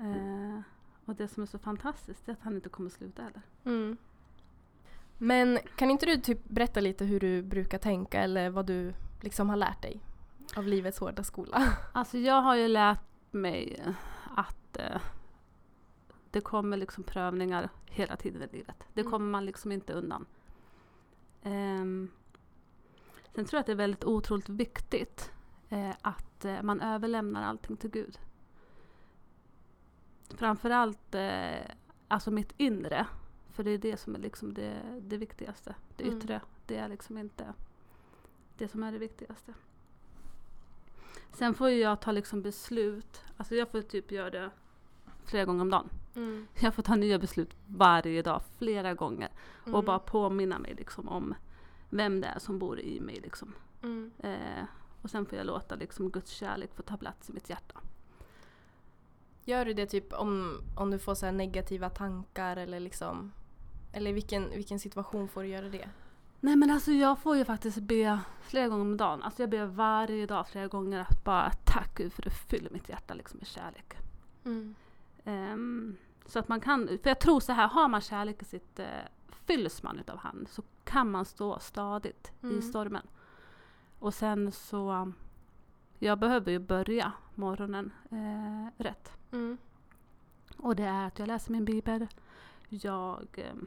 [0.00, 0.60] Eh,
[1.04, 3.42] och det som är så fantastiskt är att han inte kommer sluta heller.
[3.64, 3.96] Mm.
[5.18, 9.48] Men kan inte du typ berätta lite hur du brukar tänka eller vad du liksom
[9.48, 10.00] har lärt dig
[10.56, 11.76] av livets hårda skola?
[11.92, 13.84] Alltså jag har ju lärt mig
[14.36, 15.00] att eh,
[16.30, 18.84] det kommer liksom prövningar hela tiden i livet.
[18.94, 19.10] Det Mm.
[19.10, 20.26] kommer man liksom inte undan.
[21.42, 22.10] Ehm,
[23.34, 25.32] sen tror jag att det är väldigt otroligt viktigt
[25.68, 28.18] eh, att eh, man överlämnar allting till Gud.
[30.34, 31.70] Framförallt eh,
[32.08, 33.06] alltså mitt inre.
[33.50, 35.74] För det är det som är liksom det, det viktigaste.
[35.96, 36.18] Det Mm.
[36.18, 37.52] yttre, det är liksom inte
[38.58, 39.54] det som är det viktigaste.
[41.34, 43.22] Sen får ju jag ta liksom beslut.
[43.36, 44.50] Alltså jag får typ göra det
[45.24, 45.88] flera gånger om dagen.
[46.16, 46.46] Mm.
[46.60, 49.28] Jag får ta nya beslut varje dag, flera gånger.
[49.64, 49.74] Mm.
[49.74, 51.34] Och bara påminna mig liksom om
[51.90, 53.20] vem det är som bor i mig.
[53.22, 53.54] Liksom.
[53.82, 54.10] Mm.
[54.18, 54.64] Eh,
[55.02, 57.80] och sen får jag låta liksom Guds kärlek få ta plats i mitt hjärta.
[59.44, 63.32] Gör du det typ om, om du får så negativa tankar eller liksom
[63.92, 65.88] eller vilken, vilken situation får du göra det?
[66.44, 69.22] Nej men alltså jag får ju faktiskt be flera gånger om dagen.
[69.22, 72.88] Alltså jag ber varje dag flera gånger att bara tack Gud för du fyller mitt
[72.88, 73.94] hjärta liksom med kärlek.
[74.44, 74.74] Mm.
[75.24, 78.78] Ehm, så att man kan, för jag tror så här, har man kärlek i sitt,
[78.78, 78.86] eh,
[79.28, 82.58] fylls man utav han så kan man stå stadigt Mm.
[82.58, 83.06] i stormen.
[83.98, 85.12] Och sen så,
[85.98, 89.12] jag behöver ju börja morgonen eh, rätt.
[89.32, 89.58] Mm.
[90.56, 92.06] Och det är att jag läser min bibel.
[92.68, 93.66] Jag ehm,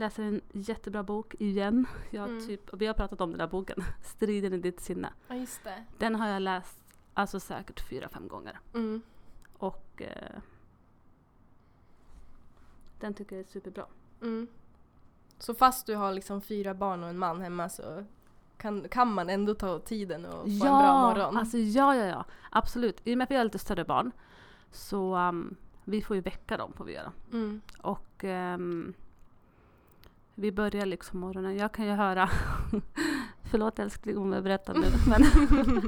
[0.00, 1.86] läser en jättebra bok igen.
[2.10, 2.46] Jag Mm.
[2.46, 5.12] typ, vi har pratat om den där boken, Striden i ditt sinne.
[5.28, 5.84] Ja, just det.
[5.98, 6.80] Den har jag läst
[7.14, 8.60] alltså säkert fyra, fem gånger.
[8.74, 9.02] Mm.
[9.58, 10.40] Och eh,
[13.00, 13.86] den tycker jag är superbra.
[14.22, 14.46] Mm.
[15.38, 18.04] Så fast du har liksom fyra barn och en man hemma så
[18.56, 21.36] kan, kan man ändå ta tiden och få en bra morgon?
[21.36, 22.24] Alltså ja, ja, ja.
[22.50, 23.00] Absolut.
[23.04, 24.12] I och med att vi har lite större barn
[24.70, 27.12] så um, vi får ju väcka dem får vi göra.
[27.32, 27.60] Mm.
[27.82, 28.94] Och ehm,
[30.40, 31.56] vi börjar liksom morgonen.
[31.56, 32.30] Jag kan ju höra,
[33.50, 35.22] förlåt älskling om jag berättar nu, men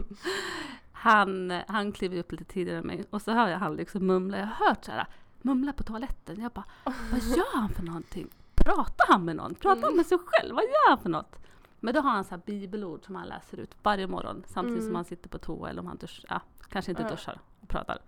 [0.93, 4.38] han, han kliver upp lite tidigare än mig och så hör jag han liksom mumla.
[4.38, 5.07] Jag har hört så här,
[5.43, 6.41] mumla på toaletten.
[6.41, 8.29] Jag bara, vad gör han för någonting?
[8.55, 9.55] Pratar han med någon?
[9.55, 10.55] Pratar han med sig själv?
[10.55, 11.38] Vad gör han för något?
[11.81, 14.88] Men då har han så här bibelord som han läser ut varje morgon samtidigt Mm.
[14.88, 16.27] som han sitter på toa eller om han duschar.
[16.31, 17.99] Ja, kanske inte duschar och pratar.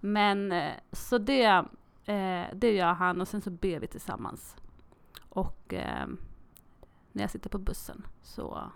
[0.00, 1.44] Men eh, så det,
[2.04, 4.56] eh, det gör han och sen så ber vi tillsammans.
[5.30, 6.06] Och eh,
[7.12, 8.70] när jag sitter på bussen så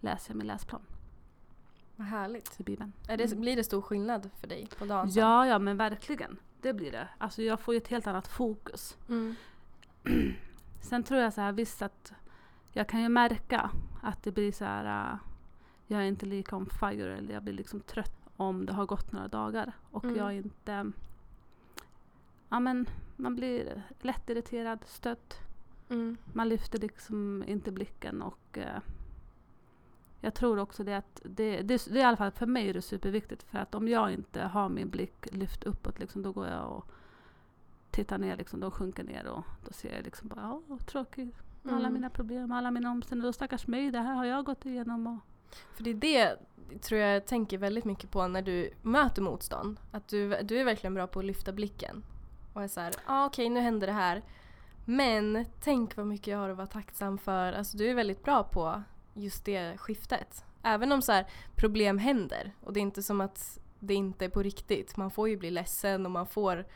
[0.00, 0.82] läser jag min läsplan
[1.96, 2.60] Vad härligt.
[2.60, 2.92] i Bibeln.
[3.08, 3.40] Är det, Mm.
[3.40, 5.08] Blir det stor skillnad för dig på dagen?
[5.10, 6.38] Ja, ja men verkligen.
[6.60, 7.08] Det blir det.
[7.18, 8.98] Alltså jag får ju ett helt annat fokus.
[9.08, 9.34] Mm.
[10.80, 12.12] Sen tror jag så här visst att
[12.72, 13.70] jag kan ju märka
[14.02, 15.12] att det blir så här.
[15.12, 15.18] äh,
[15.86, 19.12] jag är inte lika on fire eller jag blir liksom trött om det har gått
[19.12, 20.16] några dagar och Mm.
[20.16, 20.92] jag inte.
[22.48, 25.38] Ja men man blir lätt irriterad, stött.
[25.90, 26.16] Mm.
[26.32, 28.78] Man lyfter liksom inte blicken och eh,
[30.20, 32.74] jag tror också det att det, det, det är i alla fall för mig är
[32.74, 36.46] det superviktigt för att om jag inte har min blick lyft uppåt liksom, då går
[36.46, 36.90] jag och
[37.90, 41.34] tittar ner liksom, då sjunker ner och då ser jag liksom bara, åh tråkigt.
[41.64, 41.92] Alla Mm.
[41.92, 45.06] mina problem, alla mina omständigheter, stackars mig, det här har jag gått igenom.
[45.06, 45.18] Och,
[45.76, 46.36] För det är det
[46.80, 49.80] tror jag tänker väldigt mycket på när du möter motstånd.
[49.90, 52.02] Att du, du är verkligen bra på att lyfta blicken.
[52.52, 54.22] Och är såhär, ah, okej nu händer det här.
[54.84, 57.52] Men tänk vad mycket jag har att vara tacksam för.
[57.52, 58.82] Alltså du är väldigt bra på
[59.14, 60.44] just det skiftet.
[60.62, 64.28] Även om så här, problem händer och det är inte som att det inte är
[64.28, 64.96] på riktigt.
[64.96, 66.66] Man får ju bli ledsen och man får,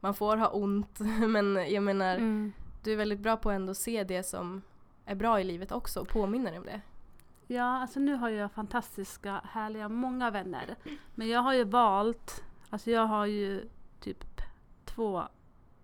[0.00, 0.98] man får ha ont.
[1.28, 2.52] Men jag menar, Mm.
[2.84, 4.62] du är väldigt bra på att ändå se det som
[5.04, 6.80] är bra i livet också och påminna dig om det.
[7.46, 10.76] Ja, alltså nu har jag fantastiska, härliga, många vänner.
[11.14, 13.68] Men jag har ju valt, alltså jag har ju
[14.00, 14.24] typ
[14.84, 15.22] två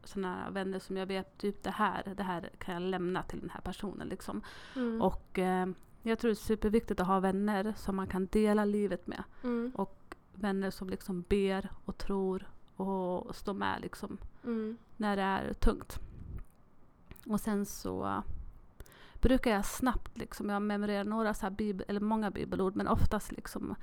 [0.04, 3.50] sådana vänner som jag vet, typ det här, det här kan jag lämna till den
[3.50, 4.42] här personen liksom.
[4.76, 5.02] Mm.
[5.02, 5.66] Och eh,
[6.02, 9.22] jag tror det är superviktigt att ha vänner som man kan dela livet med.
[9.42, 9.72] Mm.
[9.74, 14.76] Och vänner som liksom ber och tror och står med liksom Mm.
[14.96, 15.98] när det är tungt.
[17.26, 18.22] Och sen så
[19.14, 23.32] brukar jag snabbt liksom, jag memorerar några så här bibel, eller många bibelord men oftast
[23.32, 23.74] liksom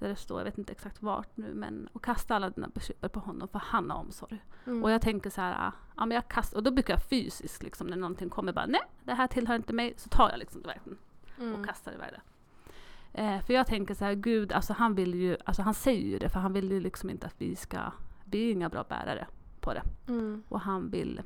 [0.00, 3.08] där det står, jag vet inte exakt vart nu, men och kasta alla dina bekymmer
[3.08, 4.44] på honom för han har omsorg.
[4.66, 4.84] Mm.
[4.84, 7.62] Och jag tänker så här, uh, ja men jag kastar, och då brukar jag fysiskt
[7.62, 10.62] liksom när någonting kommer bara nej, det här tillhör inte mig, så tar jag liksom
[10.62, 10.98] det verkligen
[11.38, 11.60] Mm.
[11.60, 12.20] och kastar iväg det.
[13.22, 16.18] Eh, för jag tänker så här, Gud, alltså han vill ju, alltså han säger ju
[16.18, 17.78] det för han vill ju liksom inte att vi ska,
[18.24, 19.26] vi är inga bra bärare
[19.60, 19.82] på det.
[20.08, 20.42] Mm.
[20.48, 21.22] Och han vill,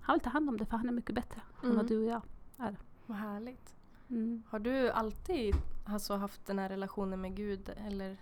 [0.00, 1.76] han vill ta hand om det för han är mycket bättre än Mm.
[1.76, 2.22] vad du och jag
[2.68, 2.76] är.
[3.06, 3.74] Vad härligt.
[4.10, 4.42] Mm.
[4.48, 8.16] Har du alltid alltså, haft den här relationen med Gud eller?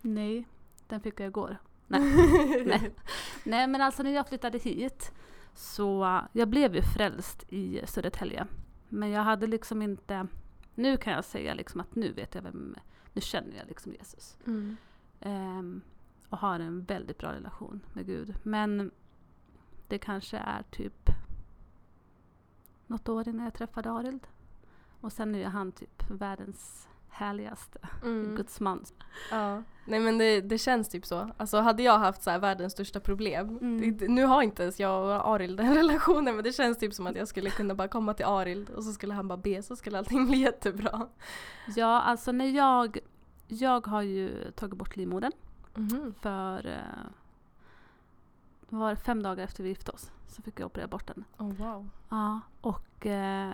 [0.00, 0.46] Nej,
[0.86, 1.56] den fick jag igår.
[1.86, 2.00] Nej.
[2.66, 2.94] Nej.
[3.44, 5.12] Nej men alltså när jag flyttade hit
[5.54, 8.46] så uh, jag blev ju frälst i Södertälje.
[8.88, 10.26] Men jag hade liksom inte,
[10.74, 12.76] nu kan jag säga liksom att nu vet jag vem,
[13.12, 14.38] nu känner jag liksom Jesus.
[14.46, 14.76] Mm.
[15.20, 15.80] Ehm,
[16.28, 18.34] och har en väldigt bra relation med Gud.
[18.42, 18.90] Men
[19.88, 21.10] det kanske är typ
[22.86, 24.26] något år innan jag träffade Arild.
[25.00, 28.36] Och sen är han typ världens härligaste Mm.
[28.36, 28.84] gudsman.
[29.30, 29.62] Ja.
[29.84, 31.30] Nej men det, det känns typ så.
[31.36, 33.58] Alltså hade jag haft så här världens största problem.
[33.60, 33.96] Mm.
[33.96, 37.06] Det, nu har inte ens jag och Arild den relationen men det känns typ som
[37.06, 39.76] att jag skulle kunna bara komma till Arild och så skulle han bara be så
[39.76, 41.08] skulle allting bli jättebra.
[41.76, 42.98] Ja, alltså när jag,
[43.48, 45.32] jag har ju tagit bort livmodern
[45.74, 46.14] Mhm.
[46.20, 47.04] för eh,
[48.68, 51.24] var fem dagar efter vi gifte oss så fick jag operera bort den.
[51.38, 51.88] Oh wow.
[52.08, 53.52] Ja, och eh,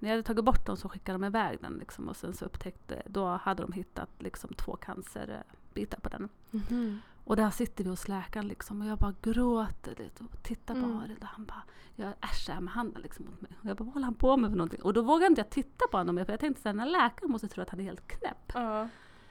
[0.00, 2.44] när jag hade tagit bort dem så skickade de iväg den liksom, och sen så
[2.44, 6.28] upptäckte, då hade de hittat liksom två cancerbitar på den.
[6.50, 7.00] Mhm.
[7.24, 10.80] Och där sitter vi hos läkaren liksom och jag bara gråter lite och tittar på
[10.80, 10.98] Mm.
[10.98, 11.62] Arild och han bara,
[11.96, 13.50] jag ärsar med handen liksom mot mig.
[13.60, 14.82] Och jag bara, vad håller han på med för någonting?
[14.82, 17.30] Och då vågade inte jag titta på honom för jag tänkte att den här läkaren
[17.30, 18.52] måste tro att han är helt knäpp.
[18.54, 18.88] Ja.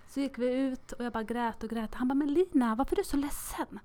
[0.08, 1.96] Så gick vi ut och jag bara grät och grät.
[1.96, 3.80] Han bara, men Lina, varför är du så ledsen?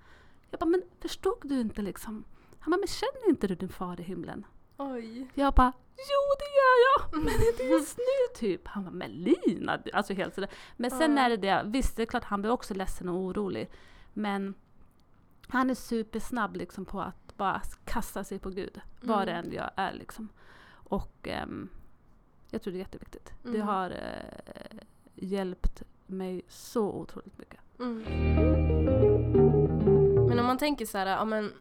[0.50, 2.24] Jag bara, men förstod du inte liksom?
[2.58, 4.46] Han bara, men känner inte du din far i himlen?
[4.76, 5.26] Oj.
[5.34, 8.68] Jag bara, jo det gör jag, men inte just nu typ.
[8.68, 10.50] Han bara, men Lina, du-" alltså helt sådär.
[10.76, 13.70] Men sen är det det, visst det är klart han blev också ledsen och orolig.
[14.12, 14.54] Men
[15.48, 18.80] han är supersnabb liksom på att bara kasta sig på Gud.
[19.00, 19.44] Vad det Mm.
[19.46, 20.28] än jag är liksom.
[20.72, 21.68] Och ehm,
[22.50, 23.32] jag tror det är jätteviktigt.
[23.42, 23.66] Det Mm.
[23.66, 24.78] har eh,
[25.14, 27.60] hjälpt mig så otroligt mycket.
[30.28, 31.52] Men om man tänker så här, ja men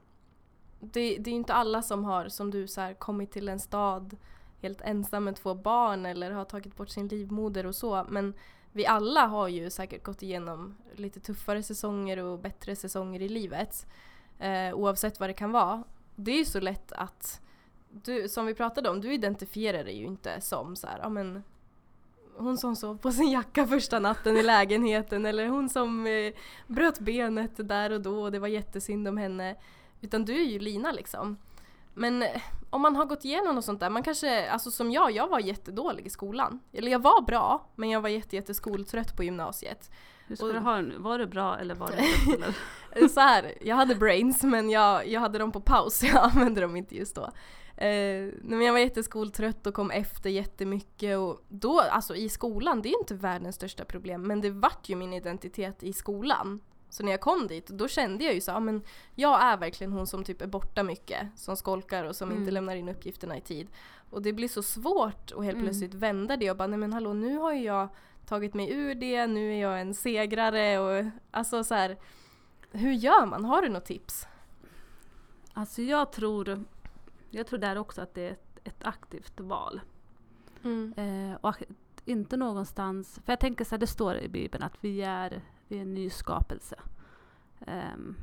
[0.91, 3.60] det, det är ju inte alla som har, som du, så här, kommit till en
[3.60, 4.17] stad
[4.62, 8.06] helt ensam med två barn eller har tagit bort sin livmoder och så.
[8.10, 8.34] Men
[8.72, 13.86] vi alla har ju säkert gått igenom lite tuffare säsonger och bättre säsonger i livet.
[14.39, 15.84] Eh, oavsett vad det kan vara.
[16.15, 17.41] Det är ju så lätt att,
[17.89, 21.43] du, som vi pratade om, du identifierar dig ju inte som så här, ja men
[22.38, 26.34] hon som sov på sin jacka första natten i lägenheten eller hon som eh,
[26.67, 29.56] bröt benet där och då och det var jättesynd om henne.
[30.04, 31.38] Utan du är ju Lina liksom.
[31.94, 35.12] Men eh, om man har gått igenom något sånt där, man kanske, alltså som jag,
[35.12, 36.60] jag var jättedålig i skolan.
[36.74, 39.92] Eller jag var bra, men jag var jätte, jätte skoltrött på gymnasiet.
[40.28, 40.98] Hur ska Och- du ha nu?
[40.98, 42.56] Var det bra eller var eller?
[42.96, 46.62] Eh, Så här, jag hade brains men jag, jag hade dem på paus jag använde
[46.62, 47.24] dem inte just då.
[47.78, 52.88] Eh, men jag var jätteskoltrött och kom efter jättemycket och då, alltså i skolan, det
[52.89, 56.60] är ju inte världens största problem men det vart ju min identitet i skolan.
[56.93, 58.82] Så när jag kom dit, då kände jag ju så ja, men
[59.15, 62.39] jag är verkligen hon som typ är borta mycket, som skolkar och som Mm.
[62.41, 63.67] inte lämnar in uppgifterna i tid.
[64.10, 65.63] Och det blir så svårt att helt Mm.
[65.65, 67.88] plötsligt vända det och bara nej men hallå nu har ju jag
[68.25, 71.97] tagit mig ur det, nu är jag en segrare och alltså så här.
[72.71, 73.45] Hur gör man?
[73.45, 74.27] Har du något tips?
[75.53, 76.63] Alltså jag tror,
[77.29, 79.82] jag tror där också att det är ett, ett aktivt val.
[80.95, 81.56] Eh, och
[82.06, 85.78] inte någonstans, för jag tänker så här, det står i Bibeln att vi är, vi
[85.78, 86.76] är en ny skapelse.
[87.67, 88.15] Ehm,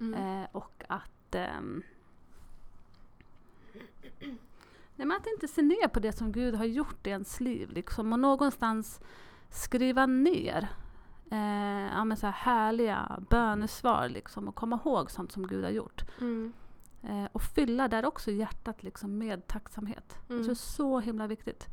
[0.00, 0.14] Mm.
[0.42, 1.82] eh, och att ehm,
[4.96, 7.70] Nej, men att inte se ner på det som Gud har gjort i ens liv.
[7.70, 9.00] Liksom, och någonstans
[9.50, 10.68] skriva ner
[11.30, 14.08] eh, ja, men så här härliga bönesvar.
[14.08, 16.04] Liksom, och komma ihåg sånt som Gud har gjort.
[16.20, 16.52] Mm.
[17.02, 20.16] Eh, och fylla där också hjärtat liksom med tacksamhet.
[20.18, 20.50] Jag tror det Mm.
[20.50, 21.66] är så himla viktigt.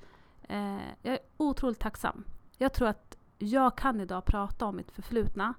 [0.43, 2.23] Eh, jag är otroligt tacksam.
[2.61, 5.53] Jag tror att jag kan idag prata om mitt förflutna.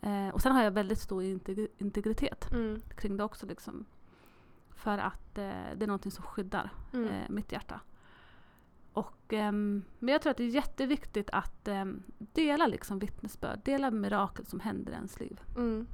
[0.00, 2.80] Eh, och sen har jag väldigt stor integ- integritet Mm.
[2.96, 3.46] kring det också.
[3.46, 3.84] Liksom,
[4.74, 5.44] för att eh,
[5.76, 7.08] det är någonting som skyddar Mm.
[7.08, 7.80] eh, mitt hjärta.
[8.92, 13.90] Och, ehm, men jag tror att det är jätteviktigt att ehm, dela liksom vittnesbörd, dela
[13.90, 15.40] mirakel som händer i ens liv.
[15.56, 15.86] Mm.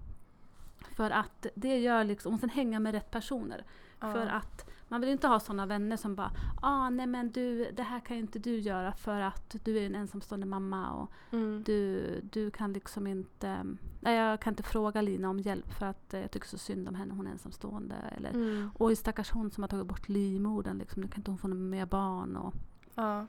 [0.96, 3.64] För att det gör liksom, och sen hänga med rätt personer.
[4.00, 4.12] Ja.
[4.12, 6.30] För att man vill inte ha sådana vänner som bara
[6.62, 9.86] ah, nej men du, det här kan ju inte du göra för att du är
[9.86, 11.62] en ensamstående mamma och Mm.
[11.66, 13.64] du, du kan liksom inte,
[14.00, 16.88] nej jag kan inte fråga Lina om hjälp för att eh, jag tycker så synd
[16.88, 17.94] om henne, hon är ensamstående.
[18.16, 18.70] Eller Mm.
[18.78, 21.86] oj stackars hon som har tagit bort livmodern, liksom, nu kan inte hon få mer
[21.86, 22.36] barn.
[22.36, 22.54] Och,
[22.94, 23.26] Ja.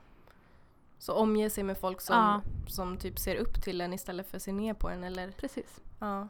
[0.98, 2.40] Så omge sig med folk som, Ja.
[2.68, 5.80] som typ ser upp till en istället för att se ner på en eller precis.
[5.98, 6.28] ja.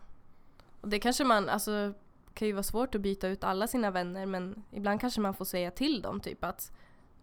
[0.81, 1.93] Och det kanske man, alltså
[2.35, 5.45] kan ju vara svårt att byta ut alla sina vänner men ibland kanske man får
[5.45, 6.73] säga till dem typ att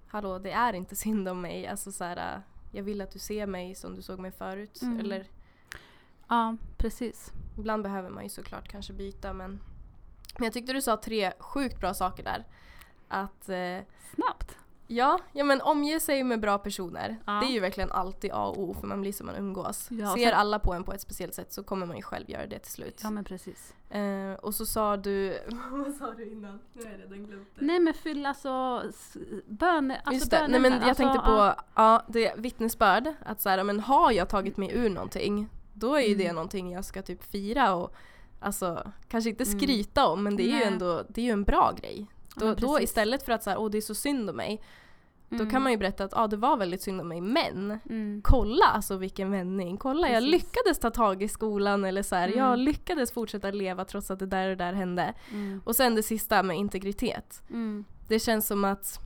[0.08, 2.42] Hallå det är inte synd om mig, alltså så här,
[2.72, 4.82] jag vill att du ser mig som du såg mig förut.
[4.82, 5.00] Mm.
[5.00, 5.28] Eller
[6.28, 7.32] Ja, precis.
[7.58, 9.60] ibland behöver man ju såklart kanske byta men
[10.38, 12.46] Men jag tyckte du sa tre sjukt bra saker där.
[13.08, 13.80] Att eh,
[14.16, 14.58] Snabbt.
[14.90, 17.18] Ja, ja men omge sig med bra personer.
[17.26, 17.32] Ja.
[17.34, 19.88] Det är ju verkligen alltid A och O för man blir som man umgås.
[19.92, 22.30] Ja, Ser sen- alla på en på ett speciellt sätt så kommer man ju själv
[22.30, 23.00] göra det till slut.
[23.04, 23.74] Ja men precis.
[23.90, 25.38] Eh, och så sa du,
[25.72, 26.60] vad sa du innan?
[26.74, 27.66] Nu har jag redan glömt det.
[27.66, 31.32] Nej men fylla så s- bön, alltså Just det, nej men jag alltså, tänkte på,
[31.32, 31.56] ja.
[31.76, 33.14] ja, det vittnesbörd.
[33.26, 36.36] Att så här, men har jag tagit mig ur någonting, då är ju det Mm.
[36.36, 37.94] någonting jag ska typ fira och
[38.40, 39.60] alltså kanske inte Mm.
[39.60, 40.64] skryta om men det är ju Nej.
[40.64, 42.08] ändå, det är ju en bra grej.
[42.40, 44.62] Då, då istället för att säga åh det är så synd om mig,
[45.30, 45.50] då Mm.
[45.50, 48.22] kan man ju berätta att ah, det var väldigt synd om mig men Mm.
[48.24, 49.78] kolla alltså vilken vändning.
[49.78, 50.32] Kolla jag Precis.
[50.32, 52.60] lyckades ta tag i skolan eller så här, jag Mm.
[52.60, 55.14] lyckades fortsätta leva trots att det där och där hände.
[55.32, 55.62] Mm.
[55.66, 57.44] Och sen det sista med integritet.
[57.50, 57.86] Mm.
[58.08, 59.00] Det känns som att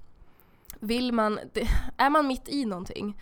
[0.79, 1.67] vill man, det,
[1.97, 3.21] är man mitt i någonting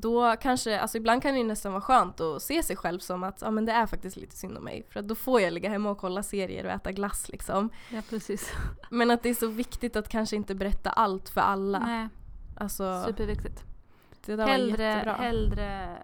[0.00, 3.40] då kanske, alltså ibland kan det nästan vara skönt att se sig själv som att
[3.42, 4.86] ja men det är faktiskt lite synd om mig.
[4.90, 7.70] För att då får jag ligga hemma och kolla serier och äta glass liksom.
[7.90, 8.52] Ja precis.
[8.90, 11.78] Men att det är så viktigt att kanske inte berätta allt för alla.
[11.78, 12.08] Nej,
[12.56, 13.64] Alltså, superviktigt.
[14.26, 15.12] det där var Hellre, jättebra.
[15.14, 15.96] hellre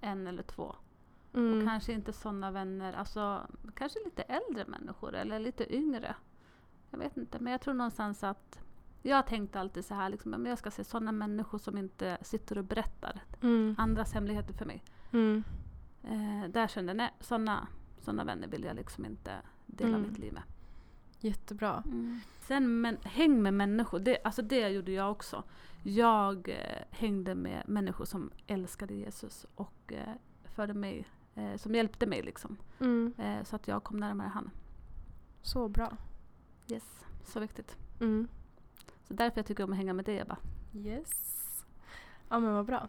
[0.00, 0.74] en eller två.
[1.34, 1.58] Mm.
[1.58, 6.14] Och kanske inte sådana vänner, alltså kanske lite äldre människor eller lite yngre.
[6.90, 8.58] Jag vet inte, men jag tror någonstans att
[9.02, 12.64] jag tänkte alltid så här, liksom, jag ska se sådana människor som inte sitter och
[12.64, 13.74] berättar Mm.
[13.78, 14.82] andras hemligheter för mig.
[15.12, 15.44] Mm.
[16.02, 17.68] Eh, där kände jag, nej sådana
[18.00, 19.32] såna vänner vill jag liksom inte
[19.66, 20.02] dela Mm.
[20.02, 20.42] mitt liv med.
[21.20, 21.82] Jättebra.
[22.40, 25.42] Sen men, häng med människor, det, alltså det gjorde jag också.
[25.82, 32.06] Jag eh, hängde med människor som älskade Jesus och eh, förde mig eh, som hjälpte
[32.06, 32.56] mig liksom.
[32.80, 33.14] Mm.
[33.18, 34.50] Eh, så att jag kom närmare han.
[35.42, 35.96] Så bra.
[36.70, 37.76] Yes, så viktigt.
[38.00, 38.28] Mm.
[39.08, 40.36] Så därför jag tycker om att hänga med dig Ebba.
[40.74, 41.64] Yes.
[42.28, 42.88] Ja men vad bra.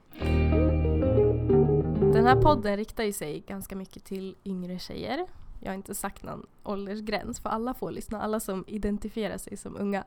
[2.13, 5.27] Den här podden riktar ju sig ganska mycket till yngre tjejer.
[5.59, 9.77] Jag har inte sagt någon åldersgräns för alla får lyssna, alla som identifierar sig som
[9.77, 10.03] unga.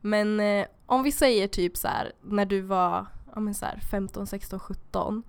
[0.00, 3.78] Men eh, om vi säger typ så här när du var ja, men så här
[3.90, 5.22] 15, 16, 17.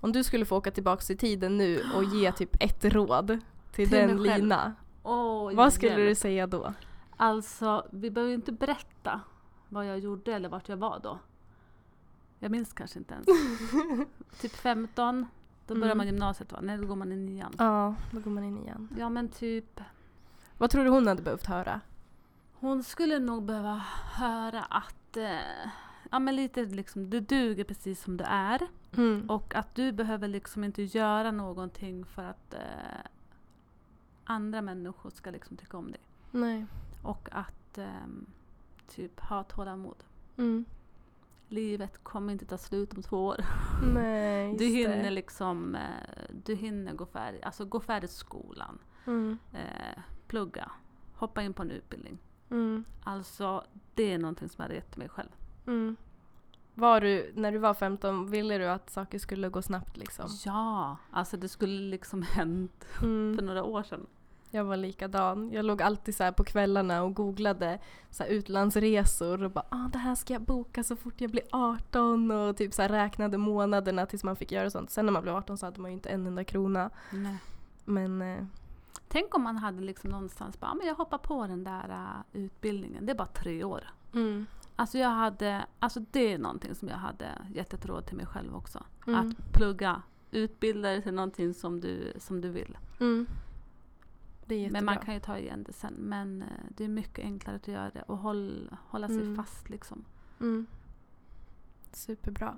[0.00, 3.38] Om du skulle få åka tillbaka i tiden nu och ge typ ett råd till,
[3.72, 4.22] Till den.
[4.22, 4.74] Lina.
[5.02, 6.74] Oj, Vad skulle du säga då?
[7.16, 9.20] Alltså, vi behöver ju inte berätta
[9.74, 11.18] vad jag gjorde eller vart jag var då.
[12.38, 13.26] Jag minns kanske inte ens.
[14.40, 15.26] typ 15,
[15.66, 15.96] då börjar Mm.
[15.98, 16.58] man gymnasiet va?
[16.62, 17.52] Nej, då går man i nian.
[17.58, 18.88] Ja, då går man in igen.
[18.98, 19.80] Ja men typ,
[20.58, 21.80] Vad tror du hon hade behövt höra?
[22.54, 23.82] hon skulle nog behöva
[24.14, 25.70] höra att eh,
[26.10, 28.68] Ja men lite liksom, du duger precis som du är.
[28.96, 29.30] Mm.
[29.30, 32.60] Och att du behöver liksom inte göra någonting för att eh,
[34.24, 36.00] andra människor ska liksom tycka om dig.
[36.30, 36.66] Nej.
[37.02, 38.26] Och att ehm,
[38.88, 40.04] typ ha tålamod.
[40.36, 40.64] Mm.
[41.48, 43.44] Livet kommer inte ta slut om två år.
[43.94, 45.10] Nej, Du hinner det.
[45.10, 45.80] liksom, eh,
[46.44, 49.38] du hinner gå färdigt, alltså gå färdigt skolan, Mm.
[49.52, 50.70] eh, plugga,
[51.14, 52.18] hoppa in på en utbildning.
[52.50, 52.84] Mm.
[53.04, 55.28] Alltså det är någonting som jag hade gett mig själv.
[55.66, 55.96] Mm.
[56.74, 60.30] Var du, när du var 15, ville du att saker skulle gå snabbt liksom?
[60.44, 63.44] Ja, alltså det skulle liksom hänt för Mm.
[63.46, 64.06] några år sedan.
[64.54, 65.50] Jag var likadan.
[65.52, 67.78] Jag låg alltid så på kvällarna och googlade
[68.10, 72.30] så utlandsresor och bara ah, det här ska jag boka så fort jag blir 18
[72.30, 74.90] och typ så räknade månaderna tills man fick göra sånt.
[74.90, 76.90] Sen när man blev 18 så hade man ju inte en enda krona.
[77.10, 77.36] Nej.
[77.84, 78.44] Men eh,
[79.08, 82.40] Tänk om man hade liksom någonstans bara, "Ah, men jag hoppar på den där äh,
[82.42, 83.84] utbildningen, det är bara tre år.
[84.14, 84.46] mm.
[84.76, 88.26] Alltså jag hade, alltså det är någonting som jag hade gett ett råd till mig
[88.26, 88.82] själv också.
[89.06, 89.20] Mm.
[89.20, 92.78] Att plugga, utbilda dig till någonting som du, som du vill.
[93.00, 93.26] Mm.
[94.46, 94.80] Det är jättebra.
[94.80, 95.94] Men man kan ju ta igen det sen.
[95.94, 99.36] Men eh, det är mycket enklare att göra det och håll, hålla sig Mm.
[99.36, 100.04] fast liksom.
[100.40, 100.66] Mm.
[101.92, 102.54] Superbra.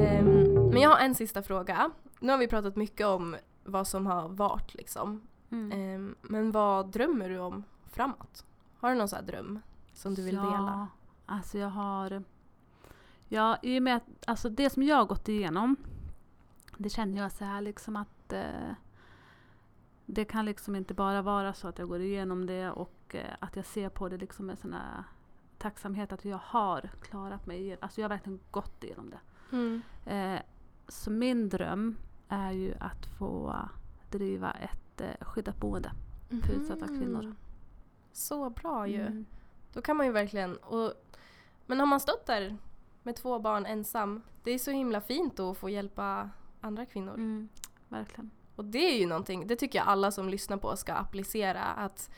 [0.00, 1.90] Ehm, men jag har en sista fråga.
[2.20, 5.22] Nu har vi pratat mycket om vad som har varit liksom.
[5.50, 5.72] Mm.
[5.72, 8.44] Ehm, men vad drömmer du om framåt?
[8.78, 9.58] Har du någon sån här dröm
[9.94, 10.88] som du vill ja, dela?
[11.26, 12.22] Alltså jag har...
[13.28, 15.76] Ja, i och med att alltså det som jag har gått igenom,
[16.76, 18.70] det känner jag så här liksom att eh,
[20.06, 23.56] det kan liksom inte bara vara så att jag går igenom det och eh, att
[23.56, 25.04] jag ser på det liksom med sån här
[25.58, 27.76] tacksamhet att jag har klarat mig.
[27.80, 29.20] Alltså jag har verkligen gått igenom det.
[29.56, 29.82] Mm.
[30.06, 30.42] Eh,
[30.88, 31.96] så min dröm
[32.28, 33.54] är ju att få
[34.10, 35.92] driva ett eh, skyddat boende.
[36.28, 37.22] För utsatta kvinnor.
[37.22, 37.36] Mhm.
[38.12, 39.00] Så bra ju.
[39.00, 39.26] Mm.
[39.72, 40.56] Då kan man ju verkligen...
[40.56, 40.92] Och,
[41.66, 42.56] men har man stått där
[43.02, 47.14] med två barn ensam, det är så himla fint då att få hjälpa andra kvinnor.
[47.14, 47.48] Mm.
[47.88, 48.30] Verkligen.
[48.56, 51.62] Och det är ju någonting, det tycker jag alla som lyssnar på ska applicera.
[51.62, 52.10] Att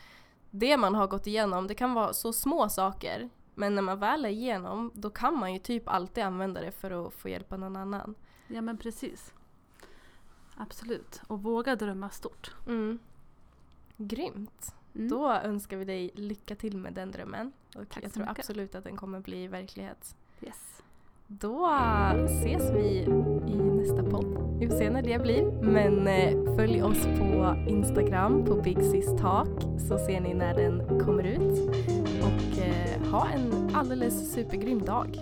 [0.51, 3.29] det man har gått igenom, det kan vara så små saker.
[3.55, 7.07] Men när man väl är igenom, då kan man ju typ alltid använda det för
[7.07, 8.15] att få hjälpa någon annan.
[8.47, 9.33] Ja men precis.
[10.57, 11.21] Absolut.
[11.27, 12.55] Och våga drömma stort.
[12.67, 12.99] Mm.
[13.97, 14.75] Grymt!
[14.95, 15.09] Mm.
[15.09, 17.51] Då önskar vi dig lycka till med den drömmen.
[17.75, 18.39] Och Tack jag tror mycket.
[18.39, 20.15] absolut att den kommer bli verklighet.
[20.41, 20.83] Yes.
[21.27, 21.67] Då
[22.25, 22.87] ses vi
[23.47, 24.57] i nästa podd.
[24.59, 25.51] Vi får se när det blir.
[25.61, 30.99] Men eh, följ oss på Instagram på Big Sis Talk så ser ni när den
[30.99, 31.69] kommer ut.
[32.19, 35.19] Och eh, ha en alldeles supergrym dag.